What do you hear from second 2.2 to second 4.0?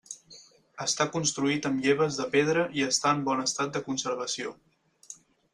de pedra i està en bon estat de